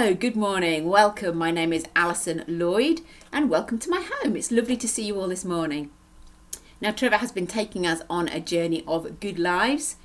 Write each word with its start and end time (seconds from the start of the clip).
Hello, 0.00 0.14
good 0.14 0.34
morning, 0.34 0.88
welcome. 0.88 1.36
My 1.36 1.50
name 1.50 1.74
is 1.74 1.84
Alison 1.94 2.42
Lloyd, 2.48 3.02
and 3.30 3.50
welcome 3.50 3.78
to 3.80 3.90
my 3.90 4.00
home. 4.00 4.34
It's 4.34 4.50
lovely 4.50 4.78
to 4.78 4.88
see 4.88 5.04
you 5.04 5.20
all 5.20 5.28
this 5.28 5.44
morning. 5.44 5.90
Now, 6.80 6.90
Trevor 6.90 7.18
has 7.18 7.32
been 7.32 7.46
taking 7.46 7.86
us 7.86 8.00
on 8.08 8.26
a 8.26 8.40
journey 8.40 8.82
of 8.86 9.20
good 9.20 9.38
lives, 9.38 9.96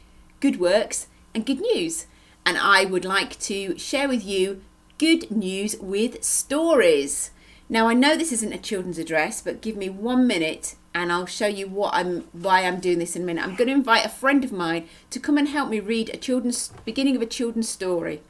good 0.42 0.60
works, 0.60 1.08
and 1.34 1.46
good 1.46 1.62
news. 1.62 2.08
And 2.46 2.58
I 2.58 2.84
would 2.84 3.06
like 3.06 3.40
to 3.40 3.80
share 3.80 4.10
with 4.10 4.26
you 4.26 4.62
good 4.98 5.32
news 5.32 5.78
with 5.80 6.22
stories. 6.26 7.32
Now, 7.70 7.88
I 7.88 7.94
know 7.94 8.18
this 8.18 8.34
isn't 8.34 8.52
a 8.52 8.58
children's 8.58 9.00
address, 9.00 9.42
but 9.42 9.62
give 9.62 9.78
me 9.78 9.88
one 9.88 10.28
minute 10.28 10.76
and 10.94 11.10
I'll 11.10 11.26
show 11.26 11.48
you 11.48 11.70
what 11.70 11.94
I'm 11.94 12.26
why 12.34 12.66
I'm 12.66 12.82
doing 12.82 13.00
this 13.00 13.16
in 13.16 13.22
a 13.22 13.26
minute. 13.26 13.46
I'm 13.46 13.56
going 13.56 13.70
to 13.70 13.74
invite 13.74 14.06
a 14.06 14.10
friend 14.10 14.44
of 14.44 14.52
mine 14.52 14.90
to 15.12 15.22
come 15.22 15.38
and 15.38 15.48
help 15.48 15.70
me 15.70 15.80
read 15.80 16.10
a 16.10 16.18
children's 16.18 16.74
beginning 16.84 17.16
of 17.16 17.22
a 17.22 17.26
children's 17.26 17.70
story. 17.70 18.22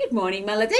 Good 0.00 0.12
morning, 0.12 0.46
Melody. 0.46 0.74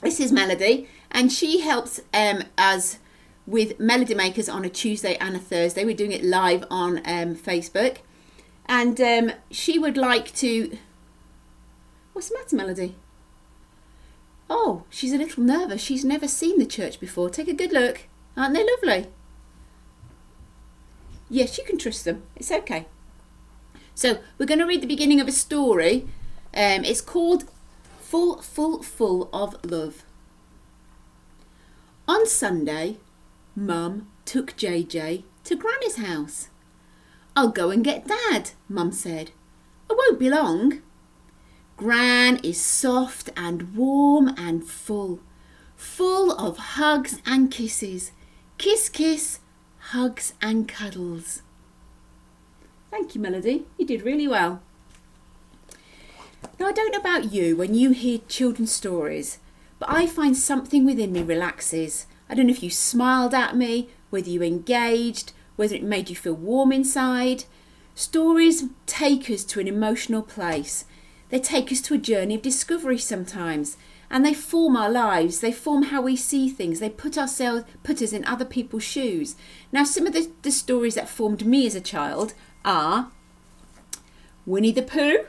This 0.00 0.18
is 0.18 0.32
Melody, 0.32 0.88
and 1.12 1.30
she 1.30 1.60
helps 1.60 2.00
um, 2.12 2.42
us 2.58 2.98
with 3.46 3.78
Melody 3.78 4.16
Makers 4.16 4.48
on 4.48 4.64
a 4.64 4.68
Tuesday 4.68 5.16
and 5.20 5.36
a 5.36 5.38
Thursday. 5.38 5.84
We're 5.84 5.94
doing 5.94 6.10
it 6.10 6.24
live 6.24 6.64
on 6.68 6.98
um, 6.98 7.36
Facebook, 7.36 7.98
and 8.66 9.00
um, 9.00 9.32
she 9.52 9.78
would 9.78 9.96
like 9.96 10.34
to. 10.34 10.76
What's 12.14 12.30
the 12.30 12.34
matter, 12.36 12.56
Melody? 12.56 12.96
Oh, 14.50 14.82
she's 14.90 15.12
a 15.12 15.18
little 15.18 15.44
nervous. 15.44 15.80
She's 15.80 16.04
never 16.04 16.26
seen 16.26 16.58
the 16.58 16.66
church 16.66 16.98
before. 16.98 17.30
Take 17.30 17.48
a 17.48 17.54
good 17.54 17.72
look. 17.72 18.08
Aren't 18.36 18.54
they 18.54 18.66
lovely? 18.66 19.08
Yes, 21.30 21.56
you 21.58 21.64
can 21.64 21.78
trust 21.78 22.04
them. 22.04 22.24
It's 22.34 22.50
okay. 22.50 22.86
So 23.94 24.18
we're 24.36 24.46
going 24.46 24.58
to 24.58 24.66
read 24.66 24.82
the 24.82 24.88
beginning 24.88 25.20
of 25.20 25.28
a 25.28 25.32
story. 25.32 26.08
Um, 26.52 26.84
it's 26.84 27.00
called 27.00 27.44
Full, 28.08 28.40
Full, 28.40 28.84
Full 28.84 29.28
of 29.32 29.56
Love. 29.68 30.04
On 32.06 32.24
Sunday, 32.24 32.98
Mum 33.56 34.06
took 34.24 34.56
JJ 34.56 35.24
to 35.42 35.56
Granny's 35.56 35.96
house. 35.96 36.48
I'll 37.34 37.48
go 37.48 37.70
and 37.70 37.82
get 37.82 38.06
Dad, 38.06 38.52
Mum 38.68 38.92
said. 38.92 39.32
I 39.90 39.94
won't 39.94 40.20
be 40.20 40.30
long. 40.30 40.82
Gran 41.76 42.36
is 42.44 42.60
soft 42.60 43.30
and 43.36 43.74
warm 43.74 44.28
and 44.38 44.64
full, 44.64 45.18
full 45.74 46.30
of 46.30 46.58
hugs 46.58 47.20
and 47.26 47.50
kisses. 47.50 48.12
Kiss, 48.56 48.88
kiss, 48.88 49.40
hugs 49.90 50.32
and 50.40 50.68
cuddles. 50.68 51.42
Thank 52.88 53.16
you, 53.16 53.20
Melody. 53.20 53.66
You 53.76 53.84
did 53.84 54.02
really 54.02 54.28
well. 54.28 54.62
Now, 56.58 56.66
I 56.66 56.72
don't 56.72 56.92
know 56.92 56.98
about 56.98 57.32
you 57.32 57.56
when 57.56 57.74
you 57.74 57.90
hear 57.90 58.18
children's 58.28 58.72
stories, 58.72 59.38
but 59.78 59.90
I 59.90 60.06
find 60.06 60.36
something 60.36 60.84
within 60.84 61.12
me 61.12 61.22
relaxes. 61.22 62.06
I 62.28 62.34
don't 62.34 62.46
know 62.46 62.52
if 62.52 62.62
you 62.62 62.70
smiled 62.70 63.34
at 63.34 63.56
me, 63.56 63.90
whether 64.10 64.30
you 64.30 64.42
engaged, 64.42 65.32
whether 65.56 65.74
it 65.74 65.82
made 65.82 66.10
you 66.10 66.16
feel 66.16 66.34
warm 66.34 66.72
inside. 66.72 67.44
Stories 67.94 68.64
take 68.86 69.30
us 69.30 69.44
to 69.44 69.60
an 69.60 69.68
emotional 69.68 70.22
place 70.22 70.84
they 71.28 71.40
take 71.40 71.72
us 71.72 71.80
to 71.82 71.94
a 71.94 71.98
journey 71.98 72.36
of 72.36 72.42
discovery 72.42 72.98
sometimes, 72.98 73.76
and 74.08 74.24
they 74.24 74.34
form 74.34 74.76
our 74.76 74.90
lives. 74.90 75.40
They 75.40 75.50
form 75.50 75.84
how 75.84 76.02
we 76.02 76.14
see 76.14 76.48
things. 76.48 76.78
They 76.78 76.90
put 76.90 77.18
ourselves, 77.18 77.64
put 77.82 78.00
us 78.00 78.12
in 78.12 78.24
other 78.24 78.44
people's 78.44 78.84
shoes. 78.84 79.34
Now, 79.72 79.84
some 79.84 80.06
of 80.06 80.12
the, 80.12 80.30
the 80.42 80.52
stories 80.52 80.94
that 80.94 81.08
formed 81.08 81.44
me 81.44 81.66
as 81.66 81.74
a 81.74 81.80
child 81.80 82.34
are 82.64 83.10
Winnie 84.44 84.70
the 84.70 84.82
Pooh, 84.82 85.24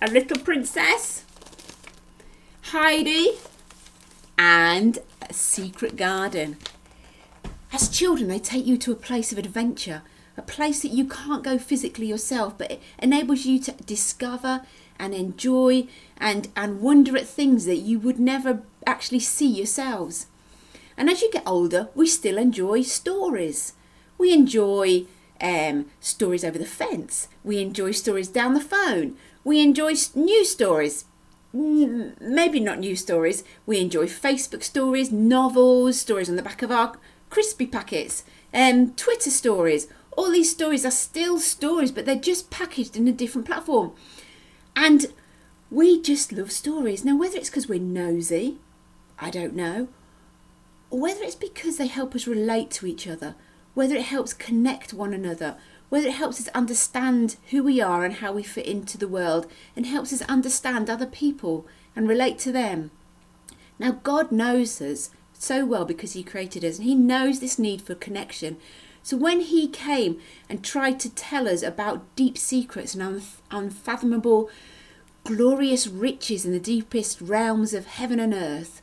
A 0.00 0.08
Little 0.10 0.38
Princess, 0.38 1.24
Heidi, 2.62 3.32
and 4.36 4.98
A 5.28 5.32
Secret 5.32 5.96
Garden. 5.96 6.56
As 7.72 7.88
children, 7.88 8.28
they 8.28 8.38
take 8.38 8.66
you 8.66 8.78
to 8.78 8.92
a 8.92 8.96
place 8.96 9.32
of 9.32 9.38
adventure 9.38 10.02
a 10.38 10.42
place 10.42 10.80
that 10.82 10.92
you 10.92 11.04
can't 11.04 11.42
go 11.42 11.58
physically 11.58 12.06
yourself, 12.06 12.56
but 12.56 12.70
it 12.70 12.82
enables 13.00 13.44
you 13.44 13.58
to 13.58 13.72
discover 13.72 14.62
and 14.98 15.12
enjoy 15.12 15.88
and, 16.16 16.48
and 16.56 16.80
wonder 16.80 17.16
at 17.16 17.26
things 17.26 17.66
that 17.66 17.78
you 17.78 17.98
would 17.98 18.20
never 18.20 18.62
actually 18.86 19.20
see 19.20 19.48
yourselves. 19.48 20.26
And 20.96 21.10
as 21.10 21.22
you 21.22 21.30
get 21.30 21.42
older, 21.44 21.88
we 21.94 22.06
still 22.06 22.38
enjoy 22.38 22.82
stories. 22.82 23.72
We 24.16 24.32
enjoy 24.32 25.06
um, 25.40 25.86
stories 26.00 26.44
over 26.44 26.58
the 26.58 26.64
fence. 26.64 27.28
We 27.42 27.60
enjoy 27.60 27.90
stories 27.90 28.28
down 28.28 28.54
the 28.54 28.60
phone. 28.60 29.16
We 29.44 29.60
enjoy 29.60 29.94
news 30.14 30.50
stories. 30.50 31.04
Maybe 31.52 32.60
not 32.60 32.80
news 32.80 33.00
stories. 33.00 33.44
We 33.66 33.80
enjoy 33.80 34.06
Facebook 34.06 34.62
stories, 34.62 35.10
novels, 35.10 36.00
stories 36.00 36.28
on 36.28 36.36
the 36.36 36.42
back 36.42 36.62
of 36.62 36.70
our 36.70 36.96
crispy 37.30 37.66
packets, 37.66 38.24
um, 38.54 38.92
Twitter 38.94 39.30
stories, 39.30 39.88
all 40.18 40.32
these 40.32 40.50
stories 40.50 40.84
are 40.84 40.90
still 40.90 41.38
stories, 41.38 41.92
but 41.92 42.04
they're 42.04 42.16
just 42.16 42.50
packaged 42.50 42.96
in 42.96 43.06
a 43.06 43.12
different 43.12 43.46
platform. 43.46 43.92
And 44.74 45.06
we 45.70 46.02
just 46.02 46.32
love 46.32 46.50
stories. 46.50 47.04
Now, 47.04 47.16
whether 47.16 47.38
it's 47.38 47.50
because 47.50 47.68
we're 47.68 47.78
nosy, 47.78 48.58
I 49.20 49.30
don't 49.30 49.54
know, 49.54 49.86
or 50.90 51.00
whether 51.00 51.22
it's 51.22 51.36
because 51.36 51.76
they 51.76 51.86
help 51.86 52.16
us 52.16 52.26
relate 52.26 52.70
to 52.72 52.86
each 52.86 53.06
other, 53.06 53.36
whether 53.74 53.94
it 53.94 54.06
helps 54.06 54.34
connect 54.34 54.92
one 54.92 55.14
another, 55.14 55.56
whether 55.88 56.08
it 56.08 56.14
helps 56.14 56.40
us 56.40 56.48
understand 56.48 57.36
who 57.50 57.62
we 57.62 57.80
are 57.80 58.04
and 58.04 58.14
how 58.16 58.32
we 58.32 58.42
fit 58.42 58.66
into 58.66 58.98
the 58.98 59.08
world, 59.08 59.46
and 59.74 59.86
helps 59.86 60.12
us 60.12 60.22
understand 60.22 60.88
other 60.88 61.06
people 61.06 61.66
and 61.96 62.08
relate 62.08 62.38
to 62.38 62.52
them. 62.52 62.90
Now, 63.78 63.92
God 63.92 64.32
knows 64.32 64.80
us 64.80 65.10
so 65.32 65.64
well 65.64 65.84
because 65.84 66.12
He 66.12 66.22
created 66.22 66.64
us, 66.64 66.78
and 66.78 66.86
He 66.86 66.94
knows 66.94 67.40
this 67.40 67.58
need 67.58 67.80
for 67.82 67.94
connection. 67.94 68.56
So 69.08 69.16
when 69.16 69.40
he 69.40 69.68
came 69.68 70.20
and 70.50 70.62
tried 70.62 71.00
to 71.00 71.08
tell 71.08 71.48
us 71.48 71.62
about 71.62 72.14
deep 72.14 72.36
secrets 72.36 72.94
and 72.94 73.22
unfathomable, 73.50 74.50
glorious 75.24 75.86
riches 75.86 76.44
in 76.44 76.52
the 76.52 76.60
deepest 76.60 77.20
realms 77.22 77.72
of 77.72 77.86
heaven 77.86 78.20
and 78.20 78.34
earth, 78.34 78.82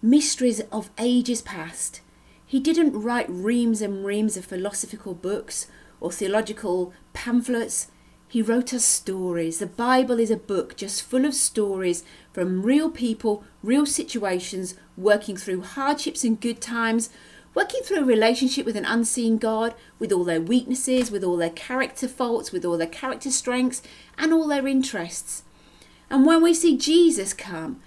mysteries 0.00 0.60
of 0.72 0.88
ages 0.98 1.42
past, 1.42 2.00
he 2.46 2.60
didn't 2.60 3.00
write 3.00 3.26
reams 3.28 3.80
and 3.80 4.04
reams 4.04 4.36
of 4.36 4.44
philosophical 4.44 5.14
books 5.14 5.66
or 6.00 6.12
theological 6.12 6.92
pamphlets. 7.12 7.88
He 8.28 8.42
wrote 8.42 8.74
us 8.74 8.84
stories. 8.84 9.58
The 9.58 9.66
Bible 9.66 10.18
is 10.18 10.30
a 10.30 10.36
book 10.36 10.76
just 10.76 11.02
full 11.02 11.24
of 11.24 11.34
stories 11.34 12.04
from 12.32 12.62
real 12.62 12.90
people, 12.90 13.44
real 13.62 13.86
situations, 13.86 14.74
working 14.96 15.36
through 15.36 15.62
hardships 15.62 16.24
and 16.24 16.40
good 16.40 16.60
times, 16.60 17.10
working 17.54 17.82
through 17.82 18.00
a 18.00 18.04
relationship 18.04 18.66
with 18.66 18.76
an 18.76 18.84
unseen 18.84 19.38
God, 19.38 19.74
with 19.98 20.12
all 20.12 20.24
their 20.24 20.40
weaknesses, 20.40 21.10
with 21.10 21.22
all 21.22 21.36
their 21.36 21.50
character 21.50 22.08
faults, 22.08 22.50
with 22.50 22.64
all 22.64 22.76
their 22.76 22.86
character 22.88 23.30
strengths, 23.30 23.82
and 24.18 24.32
all 24.32 24.48
their 24.48 24.66
interests. 24.66 25.44
And 26.10 26.26
when 26.26 26.42
we 26.42 26.52
see 26.52 26.76
Jesus 26.76 27.32
come, 27.32 27.80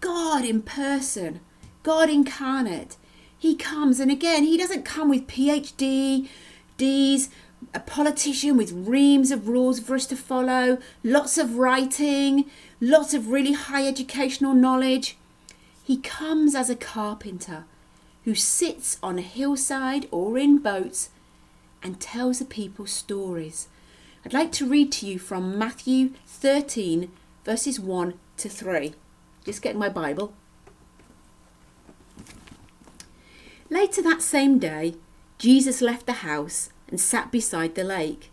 God 0.00 0.44
in 0.44 0.62
person, 0.62 1.40
God 1.82 2.10
incarnate, 2.10 2.96
he 3.44 3.54
comes, 3.54 4.00
and 4.00 4.10
again, 4.10 4.42
he 4.44 4.56
doesn't 4.56 4.86
come 4.86 5.10
with 5.10 5.26
PhD, 5.26 6.28
D's, 6.78 7.28
a 7.74 7.80
politician 7.80 8.56
with 8.56 8.72
reams 8.72 9.30
of 9.30 9.48
rules 9.48 9.78
for 9.78 9.96
us 9.96 10.06
to 10.06 10.16
follow, 10.16 10.78
lots 11.02 11.36
of 11.36 11.56
writing, 11.56 12.46
lots 12.80 13.12
of 13.12 13.28
really 13.28 13.52
high 13.52 13.86
educational 13.86 14.54
knowledge. 14.54 15.18
He 15.82 15.98
comes 15.98 16.54
as 16.54 16.70
a 16.70 16.74
carpenter 16.74 17.66
who 18.24 18.34
sits 18.34 18.98
on 19.02 19.18
a 19.18 19.32
hillside 19.36 20.08
or 20.10 20.38
in 20.38 20.56
boats 20.56 21.10
and 21.82 22.00
tells 22.00 22.38
the 22.38 22.46
people 22.46 22.86
stories. 22.86 23.68
I'd 24.24 24.32
like 24.32 24.52
to 24.52 24.66
read 24.66 24.90
to 24.92 25.06
you 25.06 25.18
from 25.18 25.58
Matthew 25.58 26.12
13, 26.26 27.10
verses 27.44 27.78
1 27.78 28.14
to 28.38 28.48
3. 28.48 28.94
Just 29.44 29.60
getting 29.60 29.80
my 29.80 29.90
Bible. 29.90 30.32
Later 33.74 34.02
that 34.02 34.22
same 34.22 34.60
day, 34.60 34.94
Jesus 35.36 35.82
left 35.82 36.06
the 36.06 36.22
house 36.22 36.70
and 36.88 37.00
sat 37.00 37.32
beside 37.32 37.74
the 37.74 37.82
lake. 37.82 38.30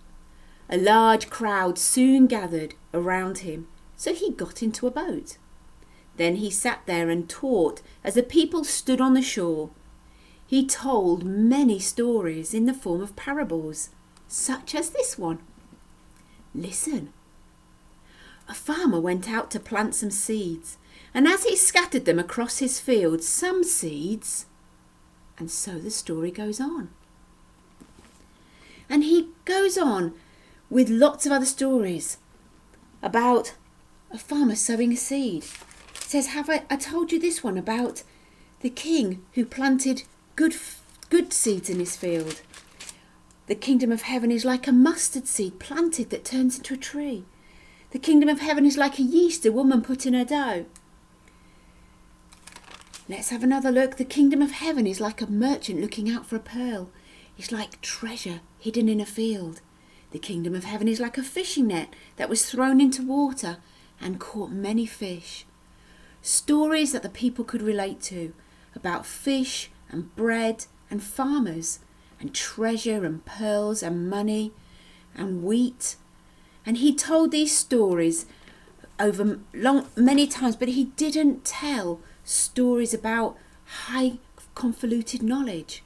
A 0.69 0.77
large 0.77 1.31
crowd 1.31 1.79
soon 1.79 2.27
gathered 2.27 2.75
around 2.93 3.39
him, 3.39 3.67
so 3.97 4.13
he 4.13 4.29
got 4.29 4.61
into 4.61 4.85
a 4.85 4.91
boat. 4.91 5.39
Then 6.17 6.35
he 6.35 6.51
sat 6.51 6.81
there 6.85 7.09
and 7.09 7.27
taught 7.27 7.81
as 8.03 8.13
the 8.13 8.21
people 8.21 8.63
stood 8.63 9.01
on 9.01 9.15
the 9.15 9.23
shore. 9.23 9.71
He 10.45 10.63
told 10.67 11.25
many 11.25 11.79
stories 11.79 12.53
in 12.53 12.67
the 12.67 12.73
form 12.73 13.01
of 13.01 13.15
parables, 13.15 13.89
such 14.27 14.75
as 14.75 14.91
this 14.91 15.17
one. 15.17 15.39
Listen. 16.53 17.11
A 18.47 18.53
farmer 18.53 18.99
went 18.99 19.27
out 19.27 19.49
to 19.51 19.59
plant 19.59 19.95
some 19.95 20.11
seeds, 20.11 20.77
and 21.15 21.27
as 21.27 21.45
he 21.45 21.55
scattered 21.55 22.05
them 22.05 22.19
across 22.19 22.59
his 22.59 22.79
field, 22.79 23.23
some 23.23 23.63
seeds, 23.63 24.45
and 25.41 25.49
so 25.49 25.79
the 25.79 25.89
story 25.89 26.29
goes 26.29 26.61
on. 26.61 26.89
And 28.87 29.03
he 29.03 29.29
goes 29.43 29.75
on 29.75 30.13
with 30.69 30.87
lots 30.87 31.25
of 31.25 31.31
other 31.31 31.47
stories 31.47 32.19
about 33.01 33.55
a 34.11 34.19
farmer 34.19 34.53
sowing 34.53 34.93
a 34.93 34.95
seed. 34.95 35.45
It 35.95 36.03
says, 36.03 36.27
Have 36.27 36.47
I, 36.47 36.61
I 36.69 36.75
told 36.75 37.11
you 37.11 37.19
this 37.19 37.43
one 37.43 37.57
about 37.57 38.03
the 38.59 38.69
king 38.69 39.23
who 39.33 39.43
planted 39.43 40.03
good, 40.35 40.55
good 41.09 41.33
seeds 41.33 41.71
in 41.71 41.79
his 41.79 41.97
field? 41.97 42.43
The 43.47 43.55
kingdom 43.55 43.91
of 43.91 44.03
heaven 44.03 44.29
is 44.29 44.45
like 44.45 44.67
a 44.67 44.71
mustard 44.71 45.27
seed 45.27 45.57
planted 45.57 46.11
that 46.11 46.23
turns 46.23 46.59
into 46.59 46.75
a 46.75 46.77
tree. 46.77 47.25
The 47.89 47.99
kingdom 47.99 48.29
of 48.29 48.41
heaven 48.41 48.67
is 48.67 48.77
like 48.77 48.99
a 48.99 49.01
yeast 49.01 49.43
a 49.47 49.51
woman 49.51 49.81
put 49.81 50.05
in 50.05 50.13
her 50.13 50.23
dough. 50.23 50.67
Let's 53.11 53.27
have 53.27 53.43
another 53.43 53.73
look. 53.73 53.97
The 53.97 54.05
kingdom 54.05 54.41
of 54.41 54.51
heaven 54.51 54.87
is 54.87 55.01
like 55.01 55.21
a 55.21 55.29
merchant 55.29 55.81
looking 55.81 56.09
out 56.09 56.25
for 56.25 56.37
a 56.37 56.39
pearl. 56.39 56.89
It's 57.37 57.51
like 57.51 57.81
treasure 57.81 58.39
hidden 58.57 58.87
in 58.87 59.01
a 59.01 59.05
field. 59.05 59.59
The 60.11 60.17
kingdom 60.17 60.55
of 60.55 60.63
heaven 60.63 60.87
is 60.87 61.01
like 61.01 61.17
a 61.17 61.21
fishing 61.21 61.67
net 61.67 61.93
that 62.15 62.29
was 62.29 62.49
thrown 62.49 62.79
into 62.79 63.05
water 63.05 63.57
and 63.99 64.17
caught 64.17 64.51
many 64.51 64.85
fish. 64.85 65.45
Stories 66.21 66.93
that 66.93 67.03
the 67.03 67.09
people 67.09 67.43
could 67.43 67.61
relate 67.61 68.01
to 68.03 68.33
about 68.77 69.05
fish 69.05 69.69
and 69.89 70.15
bread 70.15 70.67
and 70.89 71.03
farmers 71.03 71.79
and 72.17 72.33
treasure 72.33 73.03
and 73.03 73.25
pearls 73.25 73.83
and 73.83 74.09
money 74.09 74.53
and 75.13 75.43
wheat. 75.43 75.97
And 76.65 76.77
he 76.77 76.95
told 76.95 77.31
these 77.31 77.57
stories 77.57 78.25
over 79.01 79.41
long 79.53 79.87
many 79.97 80.27
times, 80.27 80.55
but 80.55 80.69
he 80.69 80.85
didn't 80.85 81.43
tell 81.43 81.99
stories 82.23 82.93
about 82.93 83.37
high 83.85 84.19
convoluted 84.55 85.23
knowledge 85.23 85.83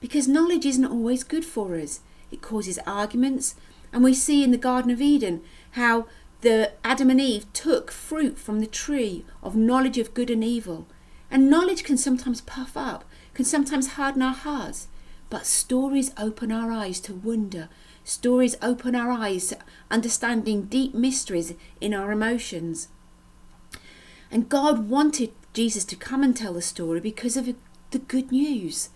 because 0.00 0.28
knowledge 0.28 0.66
isn't 0.66 0.84
always 0.84 1.24
good 1.24 1.44
for 1.44 1.76
us. 1.76 2.00
It 2.30 2.42
causes 2.42 2.78
arguments, 2.86 3.54
and 3.92 4.04
we 4.04 4.14
see 4.14 4.44
in 4.44 4.50
the 4.50 4.58
Garden 4.58 4.90
of 4.90 5.00
Eden 5.00 5.42
how 5.72 6.06
the 6.40 6.72
Adam 6.84 7.10
and 7.10 7.20
Eve 7.20 7.52
took 7.52 7.90
fruit 7.90 8.38
from 8.38 8.60
the 8.60 8.66
tree 8.66 9.24
of 9.42 9.56
knowledge 9.56 9.98
of 9.98 10.14
good 10.14 10.30
and 10.30 10.44
evil. 10.44 10.86
And 11.30 11.50
knowledge 11.50 11.84
can 11.84 11.96
sometimes 11.96 12.40
puff 12.40 12.76
up, 12.76 13.04
can 13.34 13.44
sometimes 13.44 13.94
harden 13.94 14.22
our 14.22 14.34
hearts, 14.34 14.88
but 15.30 15.46
stories 15.46 16.12
open 16.16 16.52
our 16.52 16.70
eyes 16.70 17.00
to 17.00 17.14
wonder. 17.14 17.68
Stories 18.04 18.56
open 18.62 18.94
our 18.94 19.10
eyes 19.10 19.48
to 19.48 19.58
understanding 19.90 20.62
deep 20.62 20.94
mysteries 20.94 21.54
in 21.80 21.92
our 21.92 22.10
emotions. 22.12 22.88
And 24.30 24.48
God 24.48 24.88
wanted 24.88 25.32
Jesus 25.52 25.84
to 25.86 25.96
come 25.96 26.22
and 26.22 26.36
tell 26.36 26.52
the 26.52 26.62
story 26.62 27.00
because 27.00 27.36
of 27.36 27.54
the 27.90 27.98
good 27.98 28.30
news. 28.30 28.90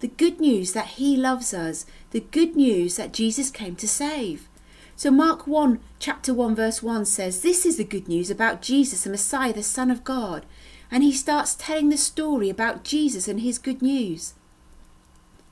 The 0.00 0.08
good 0.08 0.40
news 0.40 0.72
that 0.72 0.86
He 0.98 1.16
loves 1.16 1.52
us, 1.52 1.86
the 2.10 2.20
good 2.20 2.56
news 2.56 2.96
that 2.96 3.12
Jesus 3.12 3.50
came 3.50 3.76
to 3.76 3.88
save. 3.88 4.48
So, 4.96 5.10
Mark 5.10 5.46
1, 5.46 5.80
chapter 5.98 6.34
1, 6.34 6.54
verse 6.54 6.82
1 6.82 7.06
says, 7.06 7.40
This 7.40 7.64
is 7.64 7.76
the 7.76 7.84
good 7.84 8.08
news 8.08 8.30
about 8.30 8.60
Jesus, 8.60 9.04
the 9.04 9.10
Messiah, 9.10 9.52
the 9.52 9.62
Son 9.62 9.90
of 9.90 10.04
God. 10.04 10.44
And 10.90 11.02
he 11.02 11.12
starts 11.12 11.54
telling 11.54 11.88
the 11.88 11.96
story 11.96 12.50
about 12.50 12.84
Jesus 12.84 13.28
and 13.28 13.40
his 13.40 13.58
good 13.58 13.80
news. 13.80 14.34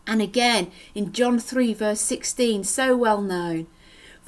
And 0.06 0.20
again 0.20 0.70
in 0.94 1.12
John 1.12 1.38
3, 1.38 1.74
verse 1.74 2.00
16, 2.00 2.64
so 2.64 2.96
well 2.96 3.20
known. 3.20 3.66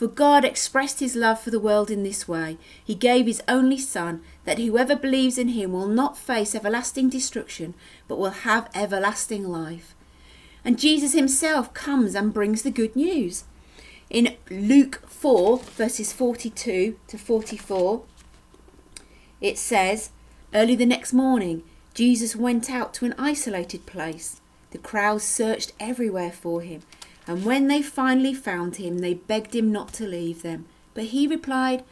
For 0.00 0.08
God 0.08 0.47
expressed 0.47 1.00
his 1.00 1.14
love 1.14 1.43
for 1.43 1.50
the 1.50 1.61
world 1.61 1.91
in 1.91 2.05
this 2.05 2.26
way 2.26 2.56
He 2.82 2.94
gave 2.94 3.26
his 3.26 3.43
only 3.47 3.76
Son, 3.76 4.23
that 4.47 4.56
whoever 4.56 4.97
believes 4.97 5.37
in 5.37 5.49
him 5.49 5.75
will 5.75 5.88
not 5.88 6.17
face 6.17 6.55
everlasting 6.55 7.11
destruction, 7.11 7.75
but 8.08 8.19
will 8.19 8.31
have 8.31 8.70
everlasting 8.75 9.47
life. 9.47 9.94
And 10.64 10.79
Jesus 10.79 11.12
himself 11.12 11.75
comes 11.75 12.14
and 12.14 12.32
brings 12.32 12.62
the 12.62 12.70
good 12.70 12.97
news. 12.97 13.44
In 14.08 14.37
Luke 14.50 15.02
4, 15.06 15.58
verses 15.58 16.14
42 16.14 16.99
to 17.06 17.19
44, 17.19 18.03
it 19.43 19.58
says, 19.58 20.12
Early 20.55 20.76
the 20.76 20.87
next 20.87 21.12
morning, 21.12 21.62
Jesus 21.93 22.35
went 22.35 22.70
out 22.70 22.94
to 22.94 23.05
an 23.05 23.14
isolated 23.19 23.85
place 23.85 24.41
the 24.70 24.79
crowds 24.79 25.25
searched 25.25 25.73
everywhere 25.81 26.31
for 26.31 26.62
him, 26.62 26.82
and 27.26 27.44
when 27.44 27.69
they 27.69 27.82
finally 27.82 28.34
found 28.34 28.76
him, 28.76 28.99
they 28.99 29.14
begged 29.14 29.55
him 29.55 29.70
not 29.70 29.93
to 29.94 30.06
leave 30.06 30.43
them. 30.43 30.67
But 30.94 31.05
he 31.05 31.26
replied, 31.26 31.84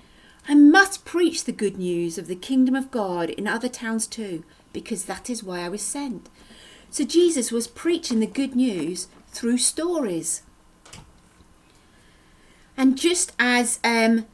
I 0.48 0.54
must 0.54 1.04
preach 1.04 1.44
the 1.44 1.52
good 1.52 1.76
news 1.76 2.19
of 2.19 2.26
the 2.26 2.34
kingdom 2.34 2.75
of 2.75 2.90
God 2.90 3.30
in 3.30 3.46
other 3.46 3.69
towns 3.69 4.06
too, 4.06 4.44
because 4.72 5.04
that 5.04 5.28
is 5.28 5.44
why 5.44 5.60
I 5.60 5.69
was 5.69 5.82
sent. 5.82 6.28
So 6.90 7.04
Jesus 7.04 7.52
was 7.52 7.66
preaching 7.66 8.20
the 8.20 8.26
good 8.26 8.56
news 8.56 9.08
through 9.28 9.58
stories. 9.58 10.42
And 12.76 12.96
just 12.96 13.32
as 13.38 13.78
um, 13.84 14.26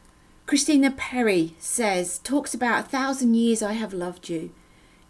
Christina 0.47 0.91
Perri 0.91 1.57
says, 1.59 2.19
talks 2.19 2.55
about 2.55 2.85
a 2.85 2.89
thousand 2.89 3.35
years 3.35 3.63
I 3.63 3.73
have 3.73 3.93
loved 3.93 4.29
you, 4.29 4.53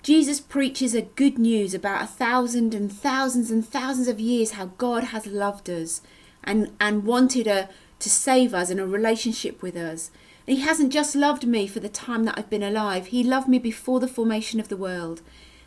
Jesus 0.04 0.38
preaches 0.38 0.94
a 0.94 1.00
good 1.00 1.38
news 1.38 1.72
about 1.72 2.04
a 2.04 2.06
thousand 2.06 2.74
and 2.74 2.92
thousands 2.92 3.50
and 3.50 3.66
thousands 3.66 4.06
of 4.06 4.20
years 4.20 4.50
how 4.50 4.66
God 4.76 5.04
has 5.04 5.26
loved 5.26 5.70
us 5.70 6.02
and, 6.44 6.72
and 6.78 7.04
wanted 7.04 7.46
a, 7.46 7.70
to 8.00 8.10
save 8.10 8.52
us 8.52 8.68
in 8.68 8.78
a 8.78 8.86
relationship 8.86 9.62
with 9.62 9.76
us. 9.76 10.10
And 10.46 10.58
he 10.58 10.62
hasn't 10.62 10.92
just 10.92 11.16
loved 11.16 11.46
me 11.46 11.66
for 11.66 11.80
the 11.80 11.88
time 11.88 12.24
that 12.24 12.36
I've 12.36 12.50
been 12.50 12.62
alive, 12.62 13.06
he 13.06 13.24
loved 13.24 13.48
me 13.48 13.58
before 13.58 13.98
the 13.98 14.06
formation 14.06 14.60
of 14.60 14.68
the 14.68 14.76
world. 14.76 15.22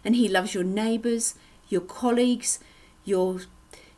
And 0.06 0.16
he 0.16 0.30
loves 0.30 0.54
your 0.54 0.64
neighbours, 0.64 1.34
your 1.68 1.82
colleagues, 1.82 2.60
your, 3.06 3.40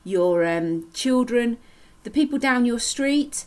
your 0.05 0.45
um, 0.45 0.89
children, 0.93 1.57
the 2.05 2.09
people 2.09 2.39
down 2.39 2.63
your 2.63 2.79
street, 2.79 3.45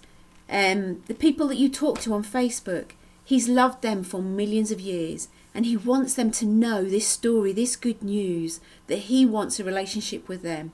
um, 0.50 1.02
the 1.06 1.14
people 1.14 1.48
that 1.48 1.56
you 1.56 1.70
talk 1.70 2.00
to 2.00 2.12
on 2.12 2.22
Facebook. 2.22 2.90
He's 3.24 3.48
loved 3.48 3.80
them 3.80 4.04
for 4.04 4.20
millions 4.20 4.70
of 4.70 4.78
years. 4.78 5.28
And 5.54 5.66
he 5.66 5.76
wants 5.76 6.14
them 6.14 6.30
to 6.32 6.46
know 6.46 6.84
this 6.84 7.06
story, 7.06 7.52
this 7.52 7.76
good 7.76 8.02
news, 8.02 8.60
that 8.86 9.00
he 9.00 9.26
wants 9.26 9.60
a 9.60 9.64
relationship 9.64 10.28
with 10.28 10.42
them. 10.42 10.72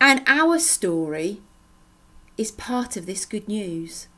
And 0.00 0.22
our 0.26 0.58
story 0.58 1.40
is 2.36 2.50
part 2.50 2.96
of 2.96 3.06
this 3.06 3.26
good 3.26 3.46
news. 3.46 4.08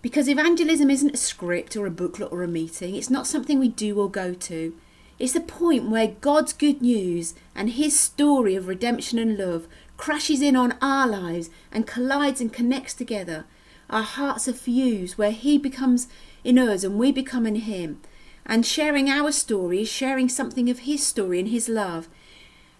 Because 0.00 0.28
evangelism 0.28 0.88
isn't 0.88 1.14
a 1.14 1.18
script 1.18 1.76
or 1.76 1.84
a 1.84 1.90
booklet 1.90 2.30
or 2.30 2.44
a 2.44 2.48
meeting, 2.48 2.94
it's 2.94 3.10
not 3.10 3.26
something 3.26 3.58
we 3.58 3.68
do 3.68 3.98
or 3.98 4.08
go 4.08 4.34
to. 4.34 4.74
It's 5.18 5.32
the 5.32 5.40
point 5.40 5.90
where 5.90 6.14
God's 6.20 6.52
good 6.52 6.80
news 6.80 7.34
and 7.54 7.70
his 7.70 7.98
story 7.98 8.54
of 8.54 8.68
redemption 8.68 9.18
and 9.18 9.36
love 9.36 9.66
crashes 9.96 10.42
in 10.42 10.54
on 10.54 10.76
our 10.80 11.08
lives 11.08 11.50
and 11.72 11.86
collides 11.86 12.40
and 12.40 12.52
connects 12.52 12.94
together. 12.94 13.46
Our 13.88 14.02
hearts 14.02 14.46
are 14.46 14.52
fused 14.52 15.16
where 15.16 15.30
he 15.30 15.58
becomes 15.58 16.08
in 16.46 16.58
us 16.58 16.84
and 16.84 16.98
we 16.98 17.12
become 17.12 17.46
in 17.46 17.56
Him. 17.56 18.00
And 18.44 18.64
sharing 18.64 19.10
our 19.10 19.32
story 19.32 19.82
is 19.82 19.88
sharing 19.88 20.28
something 20.28 20.70
of 20.70 20.80
His 20.80 21.04
story 21.04 21.40
and 21.40 21.48
His 21.48 21.68
love. 21.68 22.08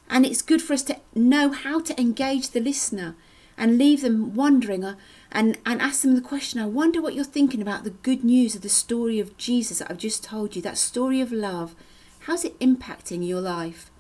And 0.09 0.25
it's 0.25 0.43
good 0.43 0.63
for 0.63 0.73
us 0.73 0.83
to 0.85 1.01
know 1.15 1.51
how 1.51 1.81
to 1.81 2.01
engage 2.01 2.51
the 2.51 2.61
listener 2.61 3.17
and 3.59 3.79
leave 3.79 4.03
them 4.03 4.35
wondering 4.35 4.85
uh, 4.85 4.95
and, 5.33 5.59
and 5.67 5.81
ask 5.81 6.03
them 6.03 6.15
the 6.15 6.21
question 6.21 6.61
I 6.61 6.67
wonder 6.67 7.01
what 7.03 7.15
you're 7.15 7.25
thinking 7.25 7.61
about 7.61 7.85
the 7.85 7.91
good 7.91 8.23
news 8.23 8.55
of 8.55 8.63
the 8.63 8.69
story 8.69 9.19
of 9.19 9.37
Jesus 9.37 9.79
that 9.79 9.91
I've 9.91 9.99
just 9.99 10.23
told 10.23 10.55
you, 10.55 10.63
that 10.63 10.79
story 10.79 11.21
of 11.21 11.33
love. 11.33 11.75
How's 12.21 12.45
it 12.45 12.59
impacting 12.61 13.27
your 13.27 13.41
life? 13.41 13.91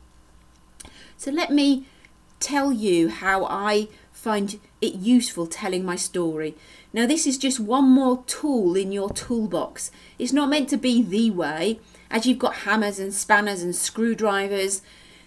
So 1.17 1.31
let 1.31 1.51
me 1.51 1.87
tell 2.39 2.73
you 2.73 3.09
how 3.09 3.45
I 3.47 3.89
find 4.13 4.61
it 4.81 4.95
useful 4.95 5.47
telling 5.47 5.85
my 5.85 5.97
story. 5.97 6.55
Now, 6.97 7.05
this 7.05 7.27
is 7.27 7.37
just 7.37 7.61
one 7.61 7.91
more 7.91 8.25
tool 8.27 8.75
in 8.75 8.91
your 8.91 9.11
toolbox. 9.11 9.91
It's 10.19 10.33
not 10.33 10.49
meant 10.49 10.71
to 10.71 10.79
be 10.79 11.03
the 11.03 11.31
way, 11.31 11.79
as 12.11 12.25
you've 12.25 12.39
got 12.39 12.65
hammers 12.65 12.99
and 12.99 13.13
spanners 13.13 13.63
and 13.63 13.77
screwdrivers. 13.77 14.81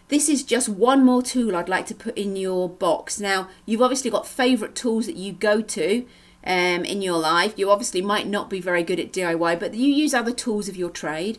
This 0.07 0.29
is 0.29 0.41
just 0.41 0.67
one 0.67 1.05
more 1.05 1.21
tool 1.21 1.55
I'd 1.55 1.69
like 1.69 1.85
to 1.85 1.93
put 1.93 2.17
in 2.17 2.35
your 2.35 2.67
box. 2.67 3.19
Now, 3.19 3.49
you've 3.67 3.83
obviously 3.83 4.09
got 4.09 4.25
favourite 4.25 4.73
tools 4.73 5.05
that 5.05 5.15
you 5.15 5.31
go 5.31 5.61
to 5.61 6.07
um, 6.43 6.85
in 6.85 7.03
your 7.03 7.19
life. 7.19 7.53
You 7.55 7.69
obviously 7.69 8.01
might 8.01 8.25
not 8.25 8.49
be 8.49 8.59
very 8.59 8.81
good 8.81 8.99
at 8.99 9.13
DIY, 9.13 9.59
but 9.59 9.75
you 9.75 9.93
use 9.93 10.15
other 10.15 10.33
tools 10.33 10.69
of 10.69 10.75
your 10.75 10.89
trade. 10.89 11.38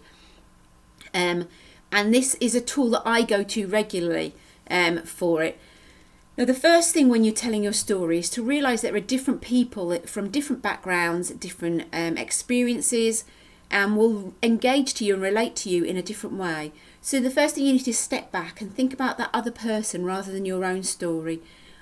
Um, 1.12 1.48
and 1.90 2.14
this 2.14 2.36
is 2.36 2.54
a 2.54 2.60
tool 2.60 2.90
that 2.90 3.02
I 3.04 3.22
go 3.22 3.42
to 3.42 3.66
regularly 3.66 4.36
um, 4.70 4.98
for 5.02 5.42
it. 5.42 5.58
Now, 6.36 6.44
the 6.44 6.54
first 6.54 6.94
thing 6.94 7.08
when 7.08 7.24
you're 7.24 7.34
telling 7.34 7.64
your 7.64 7.72
story 7.72 8.18
is 8.18 8.30
to 8.30 8.42
realize 8.42 8.80
there 8.80 8.94
are 8.94 9.00
different 9.00 9.40
people 9.40 9.98
from 10.06 10.30
different 10.30 10.62
backgrounds, 10.62 11.30
different 11.30 11.84
um, 11.92 12.16
experiences, 12.16 13.24
and 13.70 13.96
will 13.96 14.34
engage 14.42 14.94
to 14.94 15.04
you 15.04 15.14
and 15.14 15.22
relate 15.22 15.54
to 15.56 15.68
you 15.68 15.84
in 15.84 15.96
a 15.96 16.02
different 16.02 16.36
way. 16.36 16.72
So, 17.00 17.20
the 17.20 17.30
first 17.30 17.54
thing 17.54 17.66
you 17.66 17.74
need 17.74 17.84
to 17.84 17.94
step 17.94 18.32
back 18.32 18.60
and 18.60 18.74
think 18.74 18.92
about 18.92 19.18
that 19.18 19.30
other 19.32 19.50
person 19.50 20.04
rather 20.04 20.32
than 20.32 20.44
your 20.44 20.64
own 20.64 20.82
story. 20.82 21.40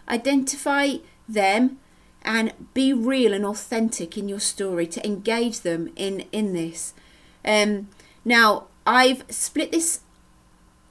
Identify 0.09 0.97
them 1.28 1.78
and 2.23 2.52
be 2.75 2.93
real 2.93 3.33
and 3.33 3.45
authentic 3.45 4.17
in 4.19 4.28
your 4.28 4.40
story 4.40 4.87
to 4.87 5.07
engage 5.07 5.61
them 5.61 5.90
in, 5.95 6.25
in 6.33 6.52
this. 6.52 6.95
Um, 7.45 7.88
now, 8.25 8.67
I've 8.87 9.25
split 9.28 9.73
this 9.73 10.00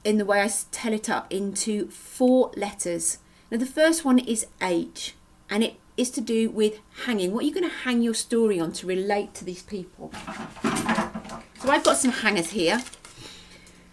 in 0.04 0.18
the 0.18 0.24
way 0.24 0.42
I 0.42 0.50
tell 0.70 0.92
it 0.92 1.10
up 1.10 1.32
into 1.32 1.88
four 1.90 2.50
letters. 2.56 3.18
Now, 3.50 3.58
the 3.58 3.66
first 3.66 4.04
one 4.04 4.18
is 4.18 4.46
H, 4.60 5.14
and 5.48 5.64
it 5.64 5.76
is 5.96 6.10
to 6.10 6.20
do 6.20 6.50
with 6.50 6.80
hanging. 7.06 7.32
What 7.32 7.42
are 7.42 7.46
you 7.46 7.54
going 7.54 7.68
to 7.68 7.76
hang 7.76 8.02
your 8.02 8.14
story 8.14 8.60
on 8.60 8.72
to 8.72 8.86
relate 8.86 9.34
to 9.34 9.44
these 9.44 9.62
people? 9.62 10.12
So 11.60 11.70
I've 11.70 11.82
got 11.82 11.96
some 11.96 12.12
hangers 12.12 12.50
here. 12.50 12.82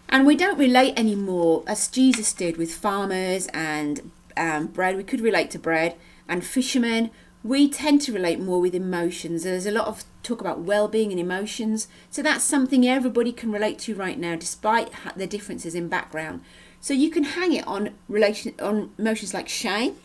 And 0.08 0.28
we 0.28 0.36
don't 0.36 0.58
relate 0.58 0.94
anymore 0.98 1.64
as 1.66 1.88
Jesus 1.88 2.32
did 2.32 2.58
with 2.58 2.74
farmers 2.74 3.48
and 3.54 4.12
um, 4.38 4.68
bread. 4.68 4.96
We 4.96 5.04
could 5.04 5.20
relate 5.20 5.50
to 5.52 5.60
bread 5.60 5.96
and 6.28 6.46
fishermen. 6.46 7.10
We 7.44 7.68
tend 7.68 8.02
to 8.02 8.14
relate 8.14 8.40
more 8.40 8.62
with 8.62 8.76
emotions. 8.76 9.44
There's 9.44 9.66
a 9.66 9.72
lot 9.72 9.88
of 9.88 10.04
talk 10.22 10.42
about 10.42 10.62
well-being 10.62 11.12
and 11.12 11.20
emotions. 11.20 11.88
So 12.12 12.22
that's 12.22 12.44
something 12.44 12.88
everybody 12.88 13.32
can 13.32 13.52
relate 13.52 13.80
to 13.80 13.96
right 13.96 14.20
now, 14.20 14.36
despite 14.36 14.92
the 15.16 15.28
differences 15.28 15.74
in 15.76 15.88
background. 15.88 16.42
So 16.86 16.94
you 16.94 17.10
can 17.10 17.24
hang 17.24 17.52
it 17.54 17.66
on 17.66 17.96
relation 18.08 18.54
on 18.62 18.92
emotions 19.00 19.34
like 19.34 19.50
shame 19.50 19.96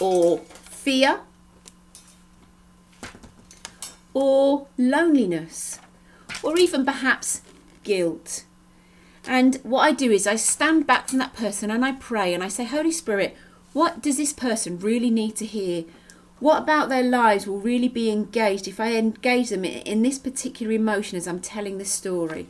or 0.00 0.38
fear 0.38 1.20
or 4.12 4.66
loneliness 4.76 5.78
or 6.42 6.58
even 6.58 6.84
perhaps 6.84 7.42
guilt. 7.84 8.42
And 9.24 9.60
what 9.62 9.82
I 9.82 9.92
do 9.92 10.10
is 10.10 10.26
I 10.26 10.34
stand 10.34 10.88
back 10.88 11.06
from 11.06 11.20
that 11.20 11.34
person 11.34 11.70
and 11.70 11.84
I 11.84 11.92
pray 11.92 12.34
and 12.34 12.42
I 12.42 12.48
say, 12.48 12.64
Holy 12.64 12.90
Spirit, 12.90 13.36
what 13.72 14.02
does 14.02 14.16
this 14.16 14.32
person 14.32 14.80
really 14.80 15.10
need 15.10 15.36
to 15.36 15.46
hear? 15.46 15.84
What 16.40 16.60
about 16.60 16.88
their 16.88 17.04
lives 17.04 17.46
will 17.46 17.60
really 17.60 17.86
be 17.86 18.10
engaged 18.10 18.66
if 18.66 18.80
I 18.80 18.96
engage 18.96 19.50
them 19.50 19.64
in 19.64 20.02
this 20.02 20.18
particular 20.18 20.72
emotion 20.72 21.16
as 21.16 21.28
I'm 21.28 21.38
telling 21.38 21.78
the 21.78 21.84
story? 21.84 22.48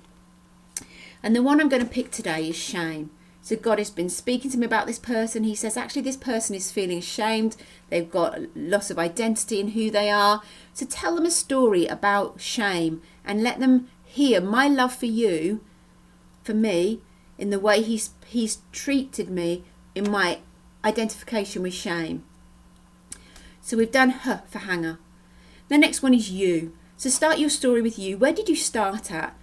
And 1.22 1.36
the 1.36 1.42
one 1.42 1.60
I'm 1.60 1.68
going 1.68 1.82
to 1.82 1.88
pick 1.88 2.10
today 2.10 2.48
is 2.48 2.56
shame. 2.56 3.10
So 3.42 3.56
God 3.56 3.78
has 3.78 3.90
been 3.90 4.10
speaking 4.10 4.50
to 4.50 4.58
me 4.58 4.66
about 4.66 4.86
this 4.86 4.98
person. 4.98 5.44
He 5.44 5.54
says, 5.54 5.76
actually, 5.76 6.02
this 6.02 6.16
person 6.16 6.54
is 6.54 6.70
feeling 6.70 6.98
ashamed. 6.98 7.56
They've 7.88 8.10
got 8.10 8.38
loss 8.54 8.90
of 8.90 8.98
identity 8.98 9.60
in 9.60 9.68
who 9.68 9.90
they 9.90 10.10
are. 10.10 10.42
So 10.74 10.86
tell 10.86 11.14
them 11.14 11.26
a 11.26 11.30
story 11.30 11.86
about 11.86 12.40
shame 12.40 13.00
and 13.24 13.42
let 13.42 13.60
them 13.60 13.88
hear 14.04 14.40
my 14.40 14.68
love 14.68 14.94
for 14.94 15.06
you, 15.06 15.60
for 16.42 16.52
me, 16.54 17.00
in 17.38 17.50
the 17.50 17.60
way 17.60 17.80
he's 17.80 18.10
he's 18.26 18.58
treated 18.72 19.30
me 19.30 19.64
in 19.94 20.10
my 20.10 20.40
identification 20.84 21.62
with 21.62 21.72
shame. 21.72 22.24
So 23.62 23.76
we've 23.76 23.90
done 23.90 24.10
her 24.10 24.42
for 24.48 24.58
hanger. 24.60 24.98
The 25.68 25.78
next 25.78 26.02
one 26.02 26.12
is 26.12 26.30
you. 26.30 26.76
So 26.96 27.08
start 27.08 27.38
your 27.38 27.48
story 27.48 27.80
with 27.80 27.98
you. 27.98 28.18
Where 28.18 28.32
did 28.32 28.48
you 28.48 28.56
start 28.56 29.10
at? 29.10 29.34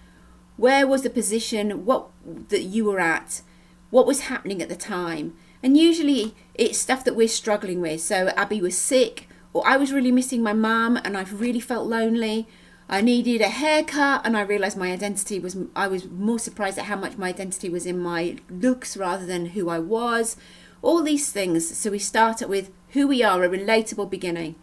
Where 0.58 0.86
was 0.86 1.02
the 1.02 1.10
position 1.10 1.86
what 1.86 2.08
that 2.48 2.64
you 2.64 2.84
were 2.84 3.00
at? 3.00 3.40
What 3.88 4.06
was 4.06 4.28
happening 4.28 4.60
at 4.60 4.68
the 4.68 4.76
time? 4.76 5.34
And 5.62 5.78
usually 5.78 6.34
it's 6.54 6.78
stuff 6.78 7.04
that 7.04 7.16
we're 7.16 7.28
struggling 7.28 7.80
with. 7.80 8.02
So 8.02 8.28
Abby 8.36 8.60
was 8.60 8.76
sick, 8.76 9.28
or 9.52 9.66
I 9.66 9.78
was 9.78 9.92
really 9.92 10.12
missing 10.12 10.42
my 10.42 10.52
mum 10.52 10.98
and 11.02 11.16
I've 11.16 11.40
really 11.40 11.60
felt 11.60 11.86
lonely, 11.86 12.46
I 12.88 13.02
needed 13.02 13.42
a 13.42 13.48
haircut, 13.48 14.22
and 14.24 14.34
I 14.36 14.40
realised 14.40 14.78
my 14.78 14.90
identity 14.90 15.38
was. 15.38 15.56
I 15.76 15.88
was 15.88 16.08
more 16.08 16.38
surprised 16.38 16.78
at 16.78 16.86
how 16.86 16.96
much 16.96 17.18
my 17.18 17.28
identity 17.28 17.68
was 17.68 17.84
in 17.84 17.98
my 17.98 18.38
looks 18.48 18.96
rather 18.96 19.26
than 19.26 19.46
who 19.46 19.68
I 19.68 19.78
was. 19.78 20.36
All 20.80 21.02
these 21.02 21.30
things. 21.30 21.76
So 21.76 21.90
we 21.90 21.98
start 21.98 22.40
it 22.40 22.48
with 22.48 22.70
who 22.90 23.06
we 23.06 23.22
are, 23.22 23.44
a 23.44 23.48
relatable 23.48 24.10
beginning. 24.10 24.54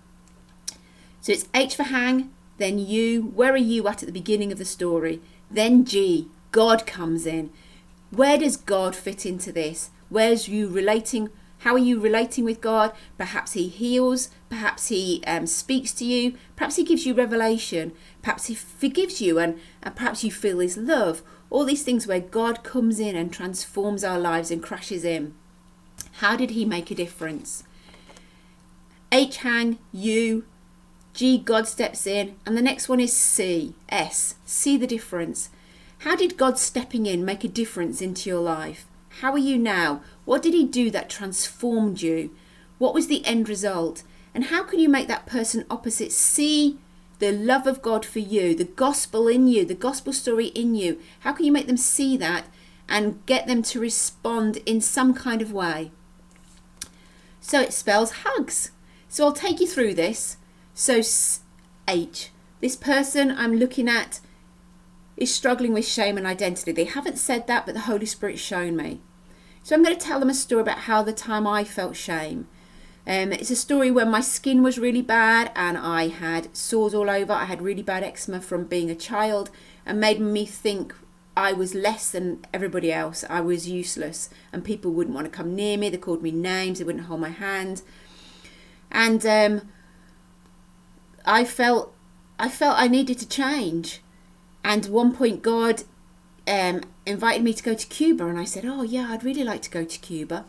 So 1.21 1.33
it's 1.33 1.47
H 1.53 1.75
for 1.75 1.83
hang, 1.83 2.31
then 2.57 2.79
you. 2.79 3.21
Where 3.21 3.53
are 3.53 3.57
you 3.57 3.87
at 3.87 4.01
at 4.01 4.07
the 4.07 4.11
beginning 4.11 4.51
of 4.51 4.57
the 4.57 4.65
story? 4.65 5.21
Then 5.55 5.85
G, 5.85 6.27
God 6.51 6.85
comes 6.85 7.25
in. 7.25 7.49
Where 8.11 8.37
does 8.37 8.57
God 8.57 8.93
fit 8.93 9.25
into 9.25 9.53
this? 9.53 9.89
Where's 10.09 10.49
you 10.49 10.67
relating? 10.67 11.29
How 11.59 11.75
are 11.75 11.79
you 11.79 11.97
relating 11.97 12.43
with 12.43 12.59
God? 12.59 12.91
Perhaps 13.17 13.53
He 13.53 13.69
heals, 13.69 14.29
perhaps 14.49 14.89
He 14.89 15.23
um, 15.25 15.47
speaks 15.47 15.93
to 15.93 16.03
you, 16.03 16.35
perhaps 16.57 16.75
He 16.75 16.83
gives 16.83 17.05
you 17.05 17.13
revelation, 17.13 17.93
perhaps 18.21 18.47
He 18.47 18.53
forgives 18.53 19.21
you, 19.21 19.39
and, 19.39 19.57
and 19.81 19.95
perhaps 19.95 20.25
you 20.25 20.31
feel 20.31 20.59
His 20.59 20.75
love. 20.75 21.23
All 21.49 21.63
these 21.63 21.83
things 21.83 22.05
where 22.05 22.19
God 22.19 22.61
comes 22.65 22.99
in 22.99 23.15
and 23.15 23.31
transforms 23.31 24.03
our 24.03 24.19
lives 24.19 24.51
and 24.51 24.61
crashes 24.61 25.05
in. 25.05 25.35
How 26.19 26.35
did 26.35 26.49
He 26.49 26.65
make 26.65 26.91
a 26.91 26.95
difference? 26.95 27.63
H 29.09 29.37
hang, 29.37 29.79
you, 29.93 30.43
G, 31.15 31.37
God 31.37 31.65
steps 31.65 32.05
in, 32.05 32.35
and 32.45 32.57
the 32.57 32.61
next 32.61 32.89
one 32.89 32.99
is 32.99 33.15
C, 33.15 33.73
S, 33.87 34.35
see 34.45 34.75
the 34.75 34.85
difference. 34.85 35.49
How 35.99 36.13
did 36.13 36.35
God 36.35 36.59
stepping 36.59 37.05
in 37.05 37.23
make 37.23 37.45
a 37.45 37.47
difference 37.47 38.01
into 38.01 38.29
your 38.29 38.41
life? 38.41 38.85
How 39.21 39.31
are 39.31 39.37
you 39.37 39.57
now? 39.57 40.01
What 40.25 40.43
did 40.43 40.53
He 40.53 40.65
do 40.65 40.91
that 40.91 41.09
transformed 41.09 42.01
you? 42.01 42.35
What 42.79 42.93
was 42.93 43.07
the 43.07 43.25
end 43.25 43.47
result? 43.47 44.03
And 44.33 44.45
how 44.45 44.63
can 44.63 44.77
you 44.77 44.89
make 44.89 45.07
that 45.07 45.25
person 45.25 45.63
opposite 45.71 46.11
see 46.11 46.79
the 47.19 47.31
love 47.31 47.65
of 47.65 47.81
God 47.81 48.05
for 48.05 48.19
you, 48.19 48.53
the 48.53 48.65
gospel 48.65 49.29
in 49.29 49.47
you, 49.47 49.63
the 49.63 49.73
gospel 49.73 50.11
story 50.11 50.47
in 50.47 50.75
you? 50.75 50.99
How 51.21 51.31
can 51.31 51.45
you 51.45 51.51
make 51.53 51.67
them 51.67 51.77
see 51.77 52.17
that 52.17 52.47
and 52.89 53.25
get 53.25 53.47
them 53.47 53.63
to 53.63 53.79
respond 53.79 54.57
in 54.65 54.81
some 54.81 55.13
kind 55.13 55.41
of 55.41 55.53
way? 55.53 55.91
So 57.39 57.61
it 57.61 57.71
spells 57.71 58.11
hugs. 58.25 58.71
So 59.07 59.23
I'll 59.23 59.31
take 59.31 59.61
you 59.61 59.67
through 59.67 59.93
this. 59.93 60.35
So 60.77 61.01
H, 61.87 62.31
this 62.59 62.75
person 62.75 63.31
I'm 63.31 63.55
looking 63.55 63.87
at 63.87 64.19
is 65.15 65.33
struggling 65.33 65.73
with 65.73 65.87
shame 65.87 66.17
and 66.17 66.27
identity. 66.27 66.73
They 66.73 66.83
haven't 66.83 67.17
said 67.17 67.47
that, 67.47 67.65
but 67.65 67.73
the 67.73 67.81
Holy 67.81 68.05
Spirit's 68.05 68.41
shown 68.41 68.75
me. 68.75 68.99
So 69.63 69.73
I'm 69.73 69.83
going 69.83 69.97
to 69.97 70.05
tell 70.05 70.19
them 70.19 70.29
a 70.29 70.33
story 70.33 70.61
about 70.61 70.79
how 70.79 71.01
the 71.01 71.13
time 71.13 71.47
I 71.47 71.63
felt 71.63 71.95
shame. 71.95 72.49
Um, 73.07 73.31
it's 73.31 73.49
a 73.49 73.55
story 73.55 73.89
when 73.89 74.11
my 74.11 74.19
skin 74.19 74.63
was 74.63 74.77
really 74.77 75.01
bad 75.01 75.49
and 75.55 75.77
I 75.77 76.09
had 76.09 76.53
sores 76.53 76.93
all 76.93 77.09
over. 77.09 77.31
I 77.31 77.45
had 77.45 77.61
really 77.61 77.81
bad 77.81 78.03
eczema 78.03 78.41
from 78.41 78.65
being 78.65 78.89
a 78.89 78.95
child 78.95 79.51
and 79.85 79.97
made 79.97 80.19
me 80.19 80.45
think 80.45 80.93
I 81.37 81.53
was 81.53 81.73
less 81.73 82.11
than 82.11 82.43
everybody 82.53 82.91
else. 82.91 83.23
I 83.29 83.39
was 83.39 83.69
useless 83.69 84.29
and 84.51 84.65
people 84.65 84.91
wouldn't 84.91 85.15
want 85.15 85.25
to 85.25 85.31
come 85.31 85.55
near 85.55 85.77
me. 85.77 85.89
They 85.89 85.97
called 85.97 86.21
me 86.21 86.31
names. 86.31 86.79
They 86.79 86.85
wouldn't 86.85 87.05
hold 87.05 87.21
my 87.21 87.29
hand. 87.29 87.81
And 88.91 89.25
um, 89.25 89.69
I 91.25 91.43
felt 91.43 91.93
I 92.37 92.49
felt 92.49 92.79
I 92.79 92.87
needed 92.87 93.19
to 93.19 93.27
change. 93.27 94.01
And 94.63 94.85
one 94.87 95.15
point, 95.15 95.41
God 95.41 95.83
um, 96.47 96.81
invited 97.05 97.43
me 97.43 97.53
to 97.53 97.63
go 97.63 97.73
to 97.73 97.87
Cuba, 97.87 98.25
and 98.27 98.39
I 98.39 98.45
said, 98.45 98.65
"Oh 98.65 98.83
yeah, 98.83 99.07
I'd 99.11 99.23
really 99.23 99.43
like 99.43 99.61
to 99.63 99.69
go 99.69 99.83
to 99.83 99.99
Cuba." 99.99 100.45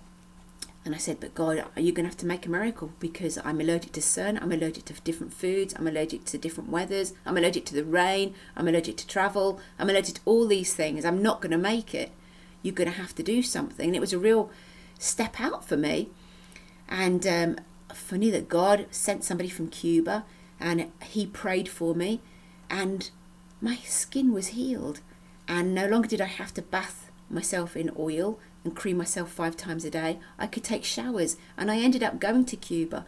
And 0.85 0.95
I 0.95 0.99
said, 0.99 1.19
"But 1.21 1.35
God, 1.35 1.65
are 1.75 1.83
you 1.83 1.93
going 1.93 2.05
to 2.05 2.11
have 2.11 2.19
to 2.19 2.27
make 2.27 2.47
a 2.47 2.51
miracle? 2.51 2.93
Because 3.01 3.39
I'm 3.45 3.61
allergic 3.61 3.93
to 3.93 4.03
sun, 4.03 4.39
I'm 4.41 4.53
allergic 4.53 4.85
to 4.87 4.95
different 5.01 5.35
foods, 5.35 5.75
I'm 5.77 5.87
allergic 5.87 6.25
to 6.27 6.39
different 6.39 6.71
weathers, 6.71 7.13
I'm 7.25 7.37
allergic 7.37 7.65
to 7.67 7.75
the 7.75 7.85
rain, 7.85 8.35
I'm 8.57 8.69
allergic 8.69 8.97
to 8.99 9.07
travel, 9.07 9.61
I'm 9.79 9.91
allergic 9.91 10.17
to 10.17 10.21
all 10.25 10.47
these 10.47 10.75
things. 10.75 11.05
I'm 11.05 11.23
not 11.23 11.41
going 11.41 11.53
to 11.53 11.59
make 11.59 11.95
it. 11.95 12.13
You're 12.63 12.75
going 12.75 12.91
to 12.91 12.99
have 12.99 13.15
to 13.17 13.23
do 13.23 13.43
something." 13.43 13.87
And 13.89 13.97
it 13.97 14.01
was 14.01 14.13
a 14.13 14.19
real 14.19 14.51
step 14.99 15.41
out 15.41 15.65
for 15.65 15.77
me. 15.77 16.11
And 16.89 17.27
um, 17.27 17.57
funny 17.93 18.31
that 18.31 18.49
God 18.49 18.87
sent 18.91 19.25
somebody 19.25 19.49
from 19.49 19.69
Cuba, 19.69 20.25
and 20.61 20.91
he 21.03 21.27
prayed 21.27 21.69
for 21.69 21.95
me, 21.95 22.21
and 22.71 23.11
my 23.61 23.77
skin 23.85 24.33
was 24.33 24.49
healed 24.49 25.01
and 25.49 25.75
no 25.75 25.87
longer 25.87 26.09
did 26.09 26.21
I 26.21 26.27
have 26.27 26.53
to 26.55 26.63
bath 26.63 27.11
myself 27.31 27.77
in 27.77 27.91
oil 27.99 28.39
and 28.65 28.77
cream 28.77 28.97
myself 28.97 29.31
five 29.31 29.57
times 29.57 29.85
a 29.85 29.91
day. 29.91 30.19
I 30.39 30.47
could 30.47 30.65
take 30.65 30.85
showers 30.85 31.37
and 31.57 31.71
I 31.71 31.79
ended 31.79 32.03
up 32.03 32.21
going 32.21 32.45
to 32.47 32.57
Cuba. 32.57 33.07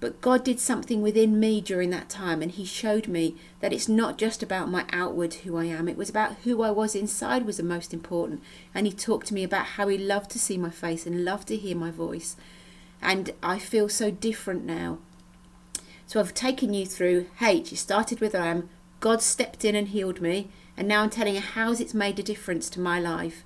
But 0.00 0.22
God 0.22 0.42
did 0.44 0.58
something 0.58 1.02
within 1.02 1.38
me 1.38 1.60
during 1.60 1.90
that 1.90 2.08
time 2.08 2.40
and 2.40 2.50
He 2.50 2.64
showed 2.64 3.06
me 3.06 3.36
that 3.60 3.72
it's 3.72 3.88
not 3.88 4.16
just 4.16 4.42
about 4.42 4.70
my 4.70 4.86
outward 4.90 5.34
who 5.34 5.58
I 5.58 5.66
am, 5.66 5.88
it 5.88 5.98
was 5.98 6.08
about 6.08 6.36
who 6.44 6.62
I 6.62 6.70
was 6.70 6.94
inside 6.94 7.44
was 7.44 7.58
the 7.58 7.62
most 7.62 7.92
important. 7.92 8.42
And 8.74 8.86
He 8.86 8.92
talked 8.92 9.26
to 9.26 9.34
me 9.34 9.44
about 9.44 9.66
how 9.66 9.88
He 9.88 9.98
loved 9.98 10.30
to 10.30 10.38
see 10.38 10.56
my 10.56 10.70
face 10.70 11.06
and 11.06 11.24
loved 11.24 11.48
to 11.48 11.56
hear 11.56 11.76
my 11.76 11.90
voice. 11.90 12.36
And 13.02 13.30
I 13.42 13.58
feel 13.58 13.90
so 13.90 14.10
different 14.10 14.64
now. 14.64 14.98
So 16.10 16.18
I've 16.18 16.34
taken 16.34 16.74
you 16.74 16.86
through 16.86 17.28
H. 17.40 17.72
It 17.72 17.76
started 17.76 18.18
with 18.18 18.34
I 18.34 18.48
am 18.48 18.68
God 18.98 19.22
stepped 19.22 19.64
in 19.64 19.76
and 19.76 19.86
healed 19.86 20.20
me. 20.20 20.50
And 20.76 20.88
now 20.88 21.04
I'm 21.04 21.10
telling 21.10 21.36
you 21.36 21.40
how's 21.40 21.78
it's 21.78 21.94
made 21.94 22.18
a 22.18 22.24
difference 22.24 22.68
to 22.70 22.80
my 22.80 22.98
life. 22.98 23.44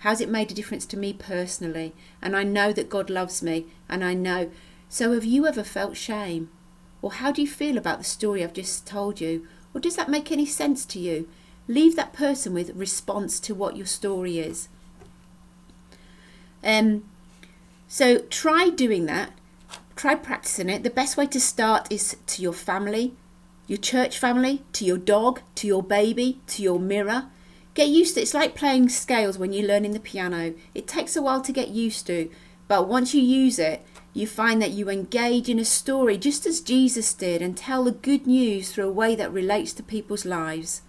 How's 0.00 0.20
it 0.20 0.28
made 0.28 0.50
a 0.50 0.54
difference 0.54 0.84
to 0.86 0.98
me 0.98 1.14
personally? 1.14 1.94
And 2.20 2.36
I 2.36 2.42
know 2.42 2.70
that 2.74 2.90
God 2.90 3.08
loves 3.08 3.42
me. 3.42 3.64
And 3.88 4.04
I 4.04 4.12
know. 4.12 4.50
So 4.90 5.14
have 5.14 5.24
you 5.24 5.46
ever 5.46 5.64
felt 5.64 5.96
shame? 5.96 6.50
Or 7.00 7.12
how 7.12 7.32
do 7.32 7.40
you 7.40 7.48
feel 7.48 7.78
about 7.78 7.96
the 7.96 8.04
story 8.04 8.44
I've 8.44 8.52
just 8.52 8.86
told 8.86 9.18
you? 9.18 9.48
Or 9.72 9.80
does 9.80 9.96
that 9.96 10.10
make 10.10 10.30
any 10.30 10.44
sense 10.44 10.84
to 10.84 10.98
you? 10.98 11.30
Leave 11.66 11.96
that 11.96 12.12
person 12.12 12.52
with 12.52 12.76
response 12.76 13.40
to 13.40 13.54
what 13.54 13.74
your 13.74 13.86
story 13.86 14.38
is. 14.38 14.68
Um, 16.62 17.04
so 17.88 18.18
try 18.18 18.68
doing 18.68 19.06
that. 19.06 19.32
Try 20.02 20.16
practicing 20.16 20.68
it. 20.68 20.82
The 20.82 20.90
best 20.90 21.16
way 21.16 21.28
to 21.28 21.38
start 21.38 21.86
is 21.88 22.16
to 22.26 22.42
your 22.42 22.52
family, 22.52 23.14
your 23.68 23.78
church 23.78 24.18
family, 24.18 24.64
to 24.72 24.84
your 24.84 24.98
dog, 24.98 25.42
to 25.54 25.68
your 25.68 25.80
baby, 25.80 26.40
to 26.48 26.60
your 26.60 26.80
mirror. 26.80 27.26
Get 27.74 27.86
used 27.86 28.14
to 28.14 28.20
it. 28.20 28.24
It's 28.24 28.34
like 28.34 28.56
playing 28.56 28.88
scales 28.88 29.38
when 29.38 29.52
you're 29.52 29.68
learning 29.68 29.92
the 29.92 30.00
piano. 30.00 30.54
It 30.74 30.88
takes 30.88 31.14
a 31.14 31.22
while 31.22 31.40
to 31.42 31.52
get 31.52 31.68
used 31.68 32.08
to, 32.08 32.28
but 32.66 32.88
once 32.88 33.14
you 33.14 33.22
use 33.22 33.60
it, 33.60 33.86
you 34.12 34.26
find 34.26 34.60
that 34.60 34.72
you 34.72 34.90
engage 34.90 35.48
in 35.48 35.60
a 35.60 35.64
story 35.64 36.18
just 36.18 36.46
as 36.46 36.60
Jesus 36.60 37.14
did 37.14 37.40
and 37.40 37.56
tell 37.56 37.84
the 37.84 37.92
good 37.92 38.26
news 38.26 38.72
through 38.72 38.88
a 38.88 38.92
way 38.92 39.14
that 39.14 39.32
relates 39.32 39.72
to 39.74 39.84
people's 39.84 40.24
lives. 40.24 40.82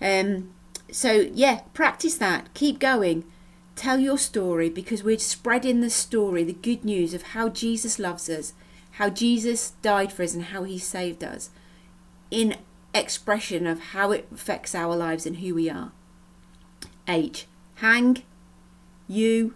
Um, 0.00 0.54
so, 0.88 1.10
yeah, 1.32 1.62
practice 1.72 2.16
that. 2.18 2.54
Keep 2.54 2.78
going. 2.78 3.24
Tell 3.76 3.98
your 3.98 4.18
story 4.18 4.68
because 4.70 5.02
we're 5.02 5.18
spreading 5.18 5.80
the 5.80 5.90
story, 5.90 6.44
the 6.44 6.52
good 6.52 6.84
news 6.84 7.12
of 7.12 7.22
how 7.22 7.48
Jesus 7.48 7.98
loves 7.98 8.28
us, 8.28 8.52
how 8.92 9.10
Jesus 9.10 9.70
died 9.82 10.12
for 10.12 10.22
us, 10.22 10.34
and 10.34 10.44
how 10.44 10.62
he 10.62 10.78
saved 10.78 11.24
us 11.24 11.50
in 12.30 12.56
expression 12.94 13.66
of 13.66 13.80
how 13.80 14.12
it 14.12 14.28
affects 14.32 14.74
our 14.74 14.94
lives 14.94 15.26
and 15.26 15.38
who 15.38 15.54
we 15.54 15.68
are. 15.68 15.92
H. 17.08 17.46
Hang, 17.76 18.22
you, 19.08 19.54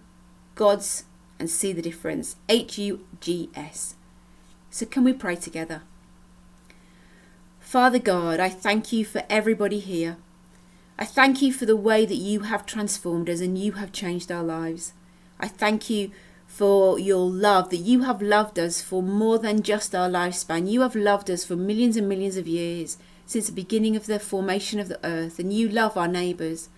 God's 0.55 1.05
and 1.39 1.49
see 1.49 1.73
the 1.73 1.83
difference. 1.83 2.37
H 2.49 2.79
U 2.79 3.07
G 3.21 3.49
S. 3.55 3.95
So, 4.71 4.87
can 4.87 5.05
we 5.05 5.13
pray 5.13 5.37
together? 5.37 5.83
Father 7.61 7.99
God, 7.99 8.41
I 8.41 8.49
thank 8.49 8.93
you 8.93 9.05
for 9.05 9.23
everybody 9.31 9.79
here. 9.79 10.17
I 11.01 11.05
thank 11.05 11.41
you 11.41 11.53
for 11.53 11.65
the 11.65 11.77
way 11.77 12.05
that 12.05 12.17
you 12.17 12.41
have 12.41 12.67
transformed 12.67 13.31
us 13.31 13.41
and 13.41 13.57
you 13.57 13.73
have 13.73 13.93
changed 13.93 14.33
our 14.33 14.43
lives. 14.43 14.95
I 15.39 15.47
thank 15.47 15.89
you 15.89 16.11
for 16.49 16.99
your 16.99 17.25
love, 17.31 17.71
that 17.71 17.77
you 17.77 18.03
have 18.03 18.21
loved 18.21 18.59
us 18.59 18.83
for 18.83 19.01
more 19.01 19.39
than 19.39 19.63
just 19.63 19.95
our 19.95 20.09
lifespan. 20.09 20.69
You 20.69 20.81
have 20.81 20.97
loved 20.97 21.31
us 21.31 21.45
for 21.45 21.55
millions 21.55 21.97
and 21.97 22.09
millions 22.09 22.37
of 22.37 22.49
years, 22.49 22.97
since 23.27 23.47
the 23.47 23.53
beginning 23.53 23.95
of 23.95 24.07
the 24.07 24.19
formation 24.19 24.81
of 24.81 24.89
the 24.89 24.99
earth, 25.07 25.39
and 25.39 25.53
you 25.53 25.69
love 25.69 25.97
our 25.97 26.09
neighbours. 26.09 26.69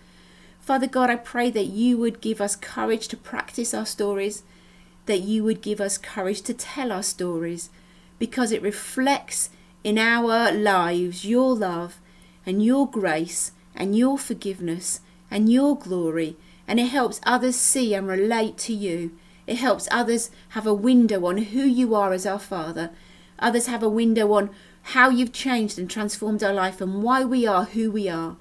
Father 0.60 0.86
God, 0.86 1.08
I 1.08 1.16
pray 1.16 1.50
that 1.52 1.66
you 1.66 1.96
would 1.96 2.20
give 2.20 2.42
us 2.42 2.56
courage 2.56 3.08
to 3.08 3.16
practice 3.16 3.72
our 3.72 3.86
stories, 3.86 4.42
that 5.06 5.22
you 5.22 5.44
would 5.44 5.62
give 5.62 5.80
us 5.80 5.96
courage 5.96 6.42
to 6.42 6.52
tell 6.52 6.92
our 6.92 7.02
stories, 7.02 7.70
because 8.18 8.52
it 8.52 8.60
reflects 8.60 9.48
in 9.82 9.96
our 9.96 10.52
lives 10.52 11.24
your 11.24 11.54
love 11.54 12.00
and 12.44 12.62
your 12.62 12.86
grace 12.86 13.52
and 13.74 13.96
your 13.96 14.18
forgiveness 14.18 15.00
and 15.30 15.52
your 15.52 15.76
glory, 15.76 16.36
and 16.66 16.80
it 16.80 16.86
helps 16.86 17.20
others 17.24 17.56
see 17.56 17.94
and 17.94 18.06
relate 18.06 18.58
to 18.58 18.72
you. 18.72 19.12
It 19.46 19.56
helps 19.56 19.88
others 19.90 20.30
have 20.50 20.66
a 20.66 20.74
window 20.74 21.26
on 21.26 21.38
who 21.38 21.62
you 21.62 21.94
are 21.94 22.12
as 22.12 22.26
our 22.26 22.38
Father. 22.38 22.90
Others 23.38 23.66
have 23.66 23.82
a 23.82 23.88
window 23.88 24.32
on 24.32 24.50
how 24.82 25.10
you've 25.10 25.32
changed 25.32 25.78
and 25.78 25.90
transformed 25.90 26.42
our 26.42 26.52
life 26.52 26.80
and 26.80 27.02
why 27.02 27.24
we 27.24 27.46
are 27.46 27.64
who 27.64 27.90
we 27.90 28.08
are. 28.08 28.36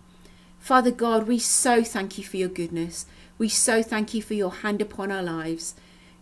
Father 0.59 0.91
God, 0.91 1.27
we 1.27 1.39
so 1.39 1.83
thank 1.83 2.17
you 2.17 2.23
for 2.23 2.37
your 2.37 2.49
goodness. 2.49 3.05
We 3.37 3.49
so 3.49 3.81
thank 3.81 4.13
you 4.13 4.21
for 4.21 4.33
your 4.33 4.51
hand 4.51 4.81
upon 4.81 5.11
our 5.11 5.23
lives. 5.23 5.73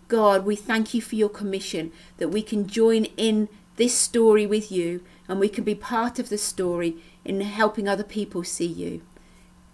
God, 0.08 0.46
we 0.46 0.56
thank 0.56 0.94
you 0.94 1.02
for 1.02 1.16
your 1.16 1.30
commission 1.30 1.92
that 2.18 2.30
we 2.30 2.42
can 2.42 2.68
join 2.68 3.06
in 3.18 3.50
this 3.76 3.98
story 3.98 4.46
with 4.46 4.72
you 4.72 5.04
and 5.28 5.40
we 5.40 5.50
can 5.50 5.64
be 5.64 5.76
part 5.76 6.20
of 6.20 6.30
the 6.30 6.38
story 6.38 6.98
in 7.26 7.42
helping 7.42 7.88
other 7.88 8.04
people 8.04 8.44
see 8.44 8.66
you. 8.66 9.02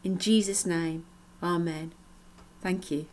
In 0.04 0.18
Jesus' 0.18 0.66
name, 0.66 1.06
Amen. 1.42 1.94
Thank 2.62 2.90
you. 2.90 3.08